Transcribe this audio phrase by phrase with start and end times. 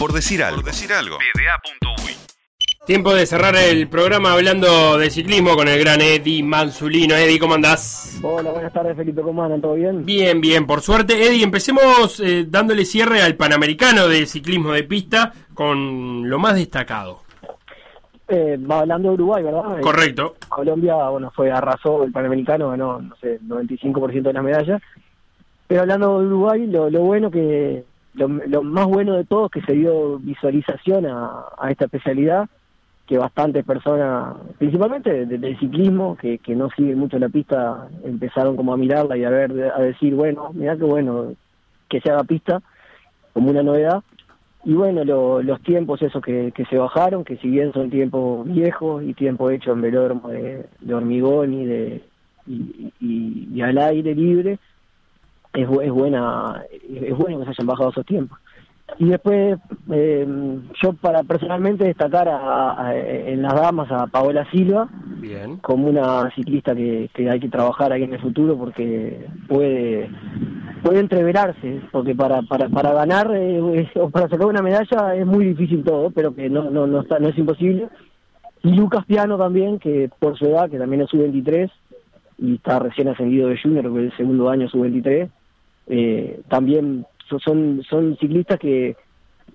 [0.00, 0.62] Por decir algo.
[0.62, 1.18] Por decir algo.
[2.86, 7.14] Tiempo de cerrar el programa hablando de ciclismo con el gran Eddie Manzulino.
[7.14, 8.18] Eddie, ¿cómo andás?
[8.22, 9.60] Hola, buenas tardes Felipe, ¿cómo andan?
[9.60, 10.06] ¿Todo bien?
[10.06, 11.26] Bien, bien, por suerte.
[11.26, 17.20] Eddie, empecemos eh, dándole cierre al Panamericano de ciclismo de pista con lo más destacado.
[18.26, 19.80] Eh, va hablando de Uruguay, ¿verdad?
[19.80, 20.36] Eh, Correcto.
[20.48, 24.80] Colombia, bueno, fue arrasó el Panamericano, ganó, no sé, 95% de las medallas.
[25.66, 27.84] Pero hablando de Uruguay, lo, lo bueno que,
[28.14, 32.48] lo, lo, más bueno de todo es que se dio visualización a, esta especialidad
[33.06, 38.72] que bastantes personas, principalmente del ciclismo, que, que no siguen mucho la pista, empezaron como
[38.72, 41.32] a mirarla y a ver, a decir, bueno, mira qué bueno
[41.88, 42.62] que se haga pista,
[43.32, 44.02] como una novedad.
[44.64, 48.46] Y bueno, lo, los tiempos esos que, que se bajaron, que si bien son tiempos
[48.46, 52.04] viejos y tiempos hechos en velódromo de, hormigón y de
[52.46, 54.58] y, al aire libre,
[55.52, 58.38] es, es buena es bueno que se hayan bajado esos tiempos.
[58.98, 59.58] Y después,
[59.92, 60.26] eh,
[60.82, 64.88] yo para personalmente destacar a, a, en las damas a Paola Silva,
[65.20, 65.58] Bien.
[65.58, 70.10] como una ciclista que, que, hay que trabajar ahí en el futuro porque puede
[70.82, 75.46] puede entreverarse, porque para para para ganar eh, o para sacar una medalla es muy
[75.46, 77.88] difícil todo, pero que no no no está no es imposible.
[78.62, 81.70] Y Lucas Piano también, que por su edad, que también es sub-23
[82.38, 85.30] y está recién ascendido de junior, que es el segundo año sub-23,
[85.90, 88.96] eh, también son son ciclistas que,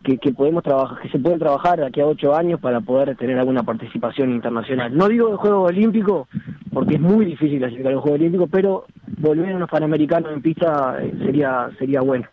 [0.04, 3.40] que, que podemos trabajar que se pueden trabajar aquí a ocho años para poder tener
[3.40, 4.96] alguna participación internacional.
[4.96, 6.28] No digo de Juegos Olímpicos
[6.74, 8.86] porque es muy difícil clasificar los Juegos Olímpicos pero
[9.18, 12.28] volver a unos panamericanos en pista sería sería bueno.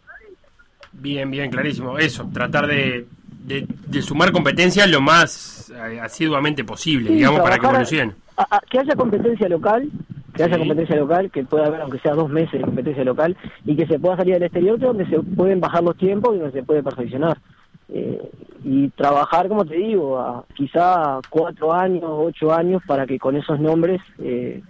[0.93, 1.97] Bien bien clarísimo.
[1.99, 3.07] Eso tratar de
[3.45, 8.15] de, de sumar competencia lo más asiduamente posible sí, digamos para que evolucionen.
[8.37, 9.89] a, a, que haya competencia local
[10.35, 13.77] que haya competencia local, que pueda haber aunque sea dos meses de competencia local y
[13.77, 16.65] que se pueda salir del exterior donde se pueden bajar los tiempos y donde se
[16.65, 17.39] puede perfeccionar.
[17.89, 18.31] Eh,
[18.65, 23.61] y trabajar, como te digo, a quizá cuatro años, ocho años para que con esos
[23.61, 24.63] nombres eh,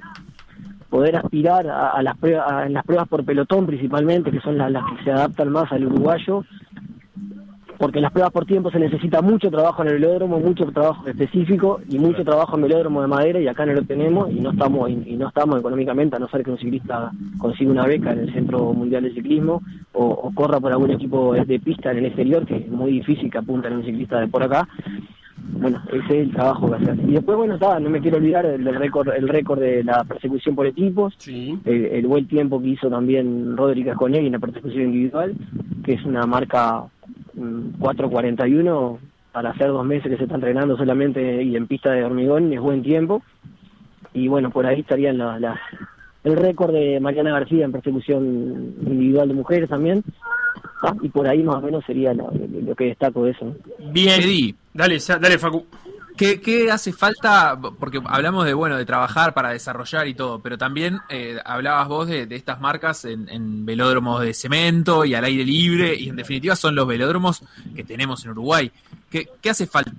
[0.90, 4.70] poder aspirar a, a las pruebas, a, las pruebas por pelotón principalmente, que son las,
[4.72, 6.44] las que se adaptan más al uruguayo,
[7.82, 11.04] porque en las pruebas por tiempo se necesita mucho trabajo en el velódromo, mucho trabajo
[11.08, 14.52] específico y mucho trabajo en velódromo de madera y acá no lo tenemos y no
[14.52, 18.20] estamos y, no estamos económicamente a no ser que un ciclista consiga una beca en
[18.20, 19.62] el Centro Mundial de Ciclismo
[19.94, 23.28] o, o corra por algún equipo de pista en el exterior que es muy difícil
[23.28, 24.68] que apunten a un ciclista de por acá
[25.54, 26.96] bueno, ese es el trabajo que hacer.
[27.00, 30.04] Y después, bueno, está, no me quiero olvidar el, el récord el récord de la
[30.04, 31.58] persecución por equipos, sí.
[31.64, 35.34] el, el, buen tiempo que hizo también Rodríguez Conegui en la persecución individual,
[35.84, 36.84] que es una marca
[37.36, 38.98] 4.41
[39.32, 42.60] para hacer dos meses que se está entrenando solamente y en pista de hormigón es
[42.60, 43.22] buen tiempo.
[44.12, 45.58] Y bueno por ahí estarían las, las
[46.24, 48.24] el récord de Mariana García en persecución
[48.80, 50.04] individual de mujeres también.
[50.82, 50.94] ¿ah?
[51.00, 52.30] y por ahí más o menos sería lo,
[52.76, 53.54] que destaco de eso
[53.92, 55.64] bien dale dale Facu
[56.16, 57.58] ¿Qué, ¿Qué, hace falta?
[57.78, 62.06] Porque hablamos de bueno de trabajar para desarrollar y todo, pero también eh, hablabas vos
[62.06, 66.16] de, de estas marcas en, en, velódromos de cemento y al aire libre, y en
[66.16, 67.42] definitiva son los velódromos
[67.74, 68.70] que tenemos en Uruguay.
[69.10, 69.92] ¿Qué, hace falta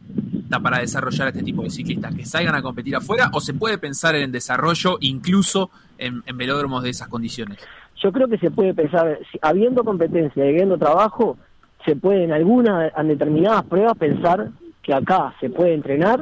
[0.61, 2.13] para desarrollar este tipo de ciclistas?
[2.13, 6.83] ¿Que salgan a competir afuera o se puede pensar en desarrollo incluso en, en velódromos
[6.83, 7.59] de esas condiciones?
[8.01, 11.37] Yo creo que se puede pensar, habiendo competencia y habiendo trabajo,
[11.85, 14.49] se puede en algunas, en determinadas pruebas pensar
[14.83, 16.21] que acá se puede entrenar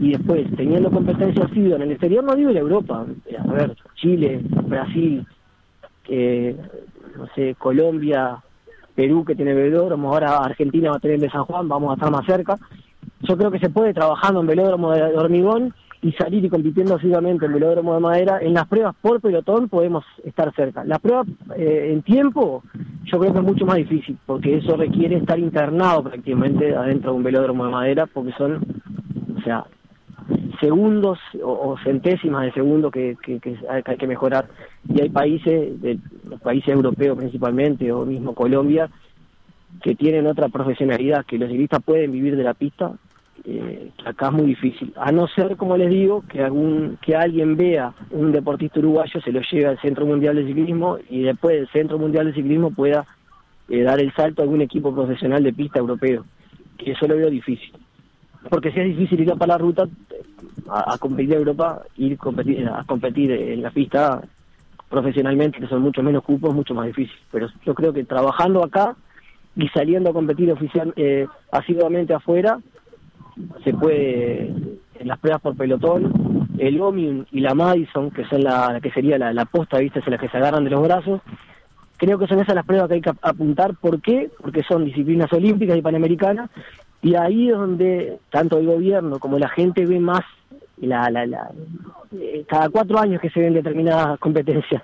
[0.00, 3.06] y después, teniendo competencia sido en el exterior, no digo en Europa,
[3.38, 5.24] a ver, Chile, Brasil,
[6.08, 6.56] eh,
[7.16, 8.42] no sé, Colombia,
[8.96, 11.94] Perú que tiene velódromo, ahora Argentina va a tener el de San Juan, vamos a
[11.94, 12.58] estar más cerca.
[13.20, 15.72] Yo creo que se puede trabajando en velódromo de hormigón
[16.02, 20.04] y salir y compitiendo asiduamente en velódromo de madera, en las pruebas por pelotón podemos
[20.24, 20.82] estar cerca.
[20.84, 22.62] Las pruebas eh, en tiempo
[23.04, 27.16] yo creo que es mucho más difícil, porque eso requiere estar internado prácticamente adentro de
[27.18, 28.64] un velódromo de madera, porque son,
[29.36, 29.64] o sea,
[30.60, 34.46] segundos o, centésimas de segundo que, que, que, hay que mejorar.
[34.88, 38.88] Y hay países, de, los países europeos principalmente, o mismo Colombia,
[39.82, 42.92] que tienen otra profesionalidad, que los ciclistas pueden vivir de la pista
[43.58, 44.92] eh, acá es muy difícil.
[44.96, 49.32] A no ser, como les digo, que algún que alguien vea un deportista uruguayo, se
[49.32, 53.06] lo lleve al Centro Mundial de Ciclismo y después del Centro Mundial de Ciclismo pueda
[53.68, 56.24] eh, dar el salto a algún equipo profesional de pista europeo.
[56.76, 57.72] Que eso lo veo difícil.
[58.48, 59.86] Porque si es difícil ir a para la ruta,
[60.68, 64.22] a, a competir en Europa, ir competir, a competir en la pista
[64.88, 67.16] profesionalmente, que son mucho menos cupos, mucho más difícil.
[67.30, 68.96] Pero yo creo que trabajando acá
[69.56, 72.58] y saliendo a competir oficial, eh, asiduamente afuera,
[73.64, 74.52] se puede
[74.98, 78.90] en las pruebas por pelotón el Omnium y la Madison que son la, la que
[78.90, 81.20] sería la, la posta viste son las que se agarran de los brazos.
[81.96, 83.74] Creo que son esas las pruebas que hay que apuntar.
[83.76, 84.30] ¿Por qué?
[84.40, 86.50] Porque son disciplinas olímpicas y panamericanas,
[87.02, 90.22] y ahí es donde tanto el gobierno como la gente ve más
[90.78, 91.50] la, la, la
[92.18, 94.82] eh, cada cuatro años que se ven determinadas competencias.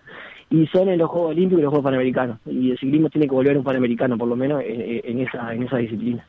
[0.48, 2.38] Y son en los Juegos Olímpicos y los Juegos Panamericanos.
[2.46, 5.78] Y el ciclismo tiene que volver un panamericano por lo menos en, esa en esa
[5.78, 6.24] disciplina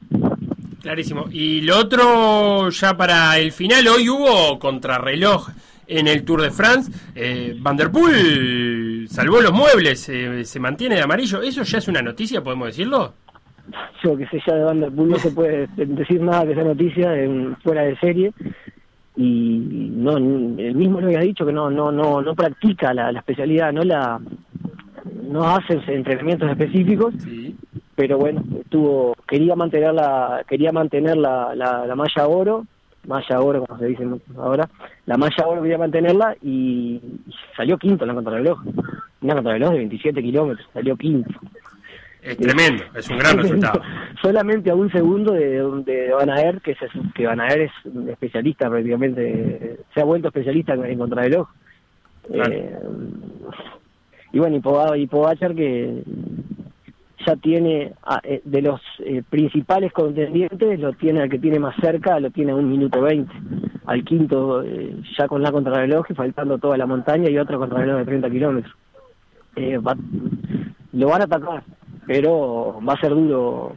[0.81, 1.25] clarísimo.
[1.31, 5.49] Y lo otro ya para el final hoy hubo contrarreloj
[5.87, 6.91] en el Tour de France.
[7.15, 11.41] Eh, Van der Poel salvó los muebles eh, se mantiene de amarillo.
[11.41, 13.13] Eso ya es una noticia podemos decirlo
[14.03, 16.63] yo que sé ya de Van der Poel no se puede decir nada de esa
[16.63, 17.11] noticia
[17.63, 18.31] fuera de serie.
[19.15, 23.73] Y no el mismo lo había dicho que no no no no practica la, especialidad
[23.73, 24.19] no la
[25.23, 27.15] no hace entrenamientos específicos
[27.97, 32.65] pero bueno estuvo quería mantener la quería mantener la, la, malla oro
[33.07, 34.07] malla oro como se dice
[34.37, 34.69] ahora
[35.07, 37.01] la malla oro quería mantenerla y,
[37.57, 38.59] salió quinto en la contrarreloj
[39.21, 41.33] una contrarreloj de 27 kilómetros salió quinto
[42.21, 43.81] es tremendo, es un gran resultado.
[44.21, 46.79] Solamente a un segundo de, de Van Aert, que, es,
[47.15, 51.47] que Van Aert es especialista prácticamente, se ha vuelto especialista en, en contrarreloj.
[52.33, 52.79] Eh,
[54.33, 56.03] y bueno, y, y Pogachar que
[57.27, 57.93] ya tiene
[58.23, 62.53] eh, de los eh, principales contendientes, lo tiene al que tiene más cerca, lo tiene
[62.53, 63.33] a un minuto veinte.
[63.85, 64.63] Al quinto,
[65.17, 68.75] ya con la contrarreloj y faltando toda la montaña y otro contrarreloj de 30 kilómetros.
[70.93, 71.63] lo van a atacar,
[72.05, 73.75] pero va a ser duro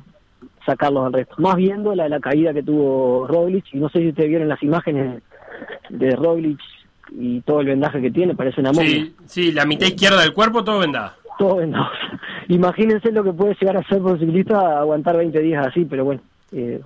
[0.66, 1.34] sacarlos al resto.
[1.38, 4.62] Más viendo la, la caída que tuvo Roglic, y no sé si ustedes vieron las
[4.62, 5.22] imágenes
[5.88, 6.60] de Roglic
[7.12, 8.88] y todo el vendaje que tiene, parece una momia.
[8.88, 11.12] Sí, sí, la mitad izquierda del cuerpo todo vendado.
[11.38, 11.88] Todo vendado.
[12.50, 16.04] Imagínense lo que puede llegar a ser por un ciclista aguantar 20 días así, pero
[16.04, 16.20] bueno,
[16.50, 16.80] eh,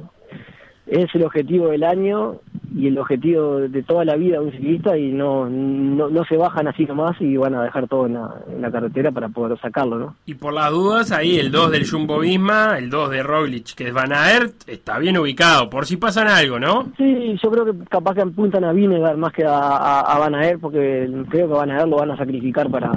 [0.86, 2.36] es el objetivo del año
[2.76, 6.36] y el objetivo de toda la vida de un ciclista y no, no, no se
[6.36, 8.12] bajan así nomás y van a dejar todo en
[8.60, 10.16] la, carretera para poder sacarlo, ¿no?
[10.26, 13.88] Y por las dudas, ahí el 2 del Jumbo Visma, el 2 de Roglic, que
[13.88, 16.92] es Van Aert, está bien ubicado, por si pasan algo, ¿no?
[16.98, 20.60] Sí, yo creo que capaz que apuntan a Vinegar más que a, a, Van Aert,
[20.60, 22.92] porque creo que Van Aert lo van a sacrificar para,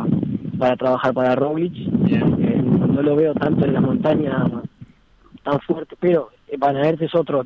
[0.58, 1.74] para trabajar para Roglic.
[2.10, 2.47] Eh,
[2.98, 4.44] no lo veo tanto en la montaña
[5.44, 7.46] tan fuerte, pero Van Aert es otro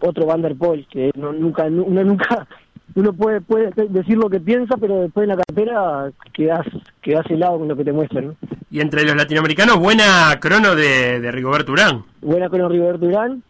[0.00, 2.46] otro Van der Poel, que no, nunca, uno nunca,
[2.94, 6.66] uno puede, puede decir lo que piensa, pero después en la cartera quedas,
[7.00, 8.36] quedas helado con lo que te muestran.
[8.70, 12.04] Y entre los latinoamericanos, buena crono de, de Rigoberto Urán.
[12.20, 13.42] Buena crono de Rigoberto Urán,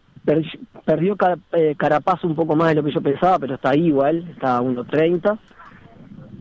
[0.84, 1.16] perdió
[1.52, 4.58] eh, Carapaz un poco más de lo que yo pensaba, pero está ahí igual, está
[4.58, 5.36] a 1.30.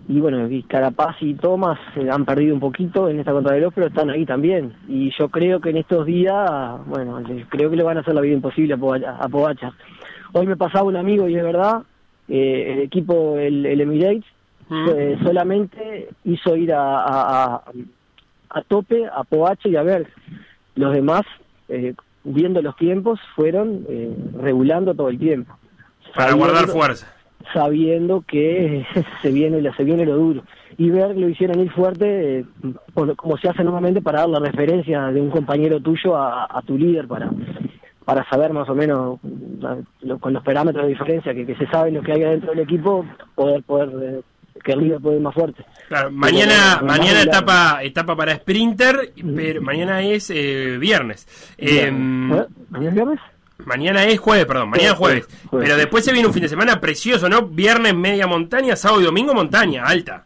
[0.09, 4.09] Y bueno, Carapaz y Thomas eh, han perdido un poquito en esta contrarreloj, pero están
[4.09, 4.74] ahí también.
[4.88, 6.50] Y yo creo que en estos días,
[6.86, 9.74] bueno, creo que le van a hacer la vida imposible a Pogacar.
[10.31, 11.83] Hoy me pasaba un amigo y es verdad,
[12.30, 14.24] eh, el equipo, el, Emirates,
[14.69, 14.89] mm.
[14.95, 17.63] eh, solamente hizo ir a, a,
[18.50, 20.07] a, tope a Poache y a ver.
[20.75, 21.24] Los demás,
[21.68, 23.86] eh, viendo los tiempos, fueron
[24.39, 25.57] regulando todo el tiempo.
[26.15, 27.17] Para guardar fuerza.
[27.53, 28.85] Sabiendo que
[29.21, 30.44] se viene, se viene lo duro.
[30.77, 32.45] Y ver que lo hicieron ir fuerte,
[33.15, 36.77] como se hace normalmente, para dar la referencia de un compañero tuyo a, a tu
[36.77, 37.31] líder, para
[38.07, 39.19] para saber más o menos
[40.21, 43.05] con los parámetros de diferencia que, se sabe lo que hay dentro del equipo,
[43.35, 44.21] poder poder eh,
[44.63, 45.65] que el líder puede ir más fuerte.
[45.89, 51.27] Claro, mañana mañana etapa etapa para sprinter, pero mañana es eh, viernes.
[51.57, 52.45] Em, ¿Eh?
[52.69, 53.19] ¿Mañana es viernes?
[53.65, 55.28] Mañana es jueves, perdón, mañana es jueves.
[55.52, 57.44] Pero después se viene un fin de semana precioso, ¿no?
[57.47, 60.23] Viernes media montaña, sábado y domingo montaña, alta.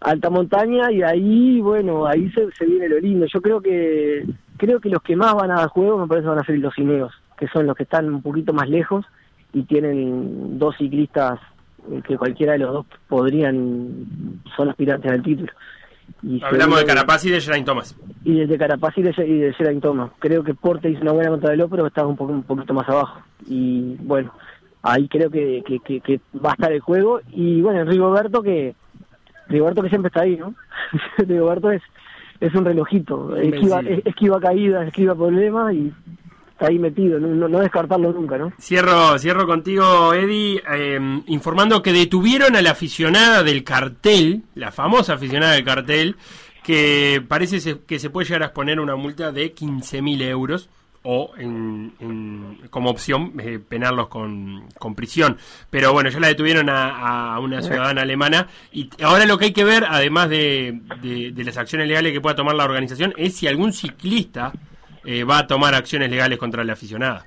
[0.00, 3.26] Alta montaña y ahí, bueno, ahí se, se viene lo lindo.
[3.26, 4.24] Yo creo que
[4.56, 6.74] Creo que los que más van a dar juego me parece van a ser los
[6.74, 9.04] cineos, que son los que están un poquito más lejos
[9.52, 11.38] y tienen dos ciclistas
[11.90, 14.06] eh, que cualquiera de los dos podrían,
[14.56, 15.52] son aspirantes al título.
[16.42, 17.96] Hablamos de Carapaz y de Geraint Thomas.
[18.24, 20.10] Y de Carapaz y de, y Geraint Thomas.
[20.18, 22.88] Creo que Porte hizo una buena contra de pero está un, poco, un poquito más
[22.88, 23.20] abajo.
[23.46, 24.32] Y bueno,
[24.82, 27.20] ahí creo que, que, va a estar el juego.
[27.30, 28.74] Y bueno, Rigoberto que
[29.48, 30.54] Rigoberto que siempre está ahí, ¿no?
[31.18, 31.82] Rigoberto es
[32.40, 35.92] es un relojito, esquiva, esquiva caídas, esquiva problemas y
[36.56, 38.50] está ahí metido, no, no, descartarlo nunca, ¿no?
[38.58, 45.14] Cierro, cierro contigo, Eddie, eh, informando que detuvieron a la aficionada del cartel, la famosa
[45.14, 46.16] aficionada del cartel,
[46.64, 50.70] que parece que se puede llegar a exponer una multa de 15.000 euros
[51.02, 55.36] o en, como opción eh, penarlos con, con, prisión.
[55.68, 59.62] Pero bueno, ya la detuvieron a, una ciudadana alemana y ahora lo que hay que
[59.62, 63.74] ver, además de, de, las acciones legales que pueda tomar la organización, es si algún
[63.74, 64.52] ciclista
[65.06, 67.24] eh, va a tomar acciones legales contra la aficionada.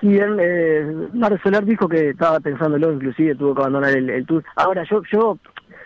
[0.00, 1.08] Sí, bien, eh,
[1.42, 4.42] Soler dijo que estaba pensándolo, inclusive tuvo que abandonar el, el tour.
[4.56, 5.38] Ahora, yo, yo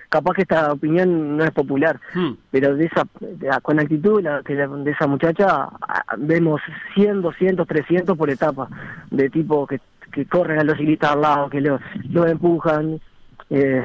[0.08, 2.34] capaz que esta opinión no es popular, Hmm.
[2.52, 5.68] pero de esa, de con la actitud de, la- esa muchacha
[6.18, 6.60] vemos
[6.94, 8.68] 100, 200, 300 por etapa,
[9.10, 9.80] de tipo que,
[10.12, 13.00] que corren a los ciclistas al lado, que los lo empujan.
[13.50, 13.84] Eh,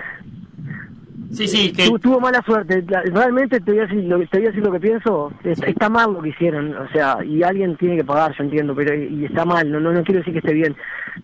[1.31, 2.83] Sí, sí, que tu- tuvo mala suerte.
[2.87, 5.31] La- Realmente te voy, a decir lo, que- te voy a decir lo que pienso.
[5.43, 8.73] Está, está mal lo que hicieron, o sea, y alguien tiene que pagar, yo entiendo,
[8.75, 9.71] pero y está mal.
[9.71, 10.75] No, no, no quiero decir que esté bien,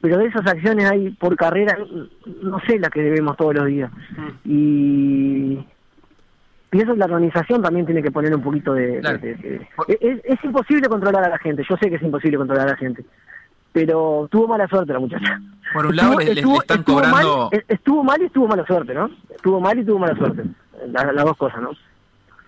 [0.02, 1.78] pero de esas acciones hay por carrera,
[2.44, 3.92] no sé las que debemos todos los días.
[4.16, 4.30] Mm.
[4.46, 5.66] Y
[6.70, 9.00] pienso que la organización también tiene que poner un poquito de...
[9.00, 9.18] Claro.
[9.18, 9.68] de- de-
[10.02, 12.78] es, es imposible controlar a la gente, yo sé que es imposible controlar a la
[12.78, 13.04] gente,
[13.76, 15.38] pero tuvo mala suerte la muchacha.
[15.74, 17.50] Por un lado, Estuvo- le, están estuvo cobrando.
[17.52, 19.10] mal, eh, estuvo mal y estuvo mala suerte, ¿no?
[19.30, 20.44] Estuvo mal y tuvo mala suerte.
[20.88, 21.72] La- las dos cosas, ¿no?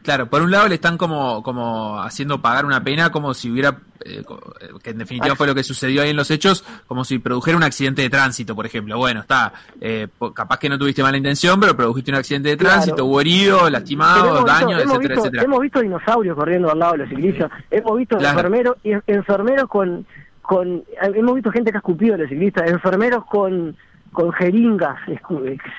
[0.03, 3.79] Claro, por un lado le están como, como haciendo pagar una pena como si hubiera,
[4.05, 4.21] eh,
[4.61, 7.57] eh, que en definitiva fue lo que sucedió ahí en los hechos, como si produjera
[7.57, 8.97] un accidente de tránsito, por ejemplo.
[8.97, 12.75] Bueno, está, eh, capaz que no tuviste mala intención, pero produjiste un accidente de Claro.
[12.75, 13.21] tránsito, hubo
[13.69, 15.43] lastimados, hemos visto- daños, hemos etcétera, visto, etcétera.
[15.43, 18.37] Hemos visto dinosaurios corriendo al lado de los ciclistas, hemos visto Claro.
[18.37, 18.75] enfermeros,
[19.07, 20.05] enfermeros con,
[20.47, 23.75] con, hemos visto gente que ha escupido a los ciclistas, enfermeros con,
[24.11, 25.19] con jeringas, eh,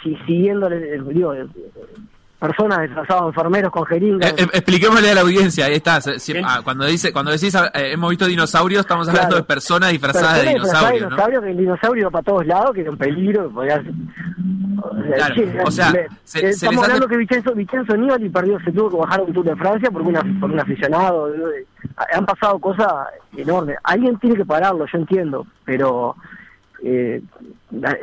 [0.03, 1.47] si- siguiéndole, eh, digo, eh,
[2.39, 4.31] personas disfrazadas de enfermeros con jeringas.
[4.31, 6.01] Eh, eh, expliquémosle a la audiencia, ahí está.
[6.01, 9.43] si- ah, cuando dice, cuando decís eh, hemos visto dinosaurios, estamos hablando Claro.
[9.43, 11.09] de personas disfrazadas de disfrazadas dinosaurios, ¿no?
[11.17, 13.83] dinosaurio, que el dinosaurio iba para todos lados, que era un peligro, que
[14.91, 18.91] o sea, le- se- se estamos hace- hablando que Vicenzo, Vicenzo Nibali perdió, se tuvo
[18.91, 21.33] que bajar a un Tour de Francia por, una, por un aficionado.
[21.35, 21.67] eh,
[22.15, 22.93] Han pasado cosas
[23.37, 23.77] enormes.
[23.83, 26.15] Alguien tiene que pararlo, yo entiendo, pero
[26.83, 27.21] eh,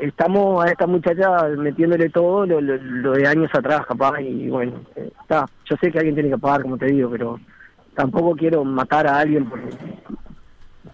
[0.02, 4.82] estamos a esta muchacha metiéndole todo lo, lo- lo de años atrás, capaz, y bueno,
[4.96, 5.46] eh, está.
[5.70, 7.40] Yo sé que alguien tiene que pagar, como te digo, pero
[7.96, 9.60] tampoco quiero matar a alguien por,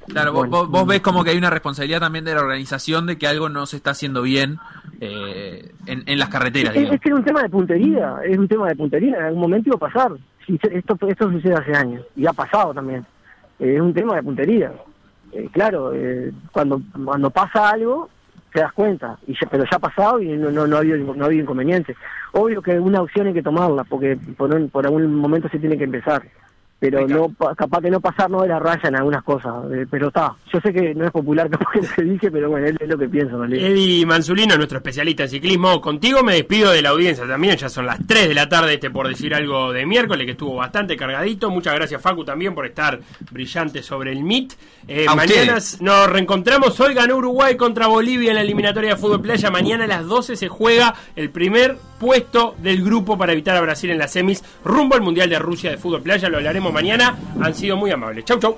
[0.08, 0.58] Claro, vos, Bueno.
[0.58, 3.50] vos- vos ves como que hay una responsabilidad también de la organización de que algo
[3.50, 4.58] no se está haciendo bien
[5.02, 8.68] eh, en, en las carreteras, Es, que era un tema de puntería, es un tema
[8.70, 10.12] de puntería, en algún momento iba a pasar.
[10.46, 13.06] Si esto, esto sucede hace años y ha pasado también.
[13.60, 14.72] Eh, es un tema de puntería.
[15.34, 15.92] Eh, claro,
[16.52, 18.10] cuando cuando pasa algo,
[18.54, 20.98] te das cuenta, y ya- pero ya ha pasado y no, no, no, ha habido,
[20.98, 21.96] no ha habido inconveniente.
[22.34, 25.78] Obvio que una opción hay que tomarla, porque por, un- por algún momento se tiene
[25.78, 26.22] que empezar.
[26.82, 29.54] Pero no pa- capaz que no pasarnos de la raya en algunas cosas.
[29.72, 32.66] eh, pero está, yo sé que no es popular capaz que se dice, pero bueno,
[32.66, 33.36] es, es lo que pienso.
[33.36, 33.70] en realidad.
[33.70, 37.86] Eddie Manzulino, nuestro especialista en ciclismo, contigo me despido de la audiencia también, ya son
[37.86, 41.52] las 3 de la tarde este por decir algo de miércoles, que estuvo bastante cargadito.
[41.52, 44.54] Muchas gracias Facu también por estar brillante sobre el MIT.
[44.88, 45.82] Eh, mañana ustedes.
[45.82, 49.88] nos reencontramos, hoy ganó Uruguay contra Bolivia en la eliminatoria de fútbol playa, mañana a
[49.88, 54.12] las 12 se juega el primer puesto del grupo para evitar a Brasil en las
[54.12, 57.92] semis rumbo al Mundial de Rusia de fútbol playa, lo hablaremos mañana, han sido muy
[57.92, 58.26] amables.
[58.26, 58.58] Chau, chau.